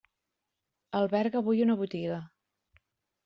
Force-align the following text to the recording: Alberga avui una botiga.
Alberga 0.99 1.41
avui 1.43 1.63
una 1.65 1.77
botiga. 1.83 2.17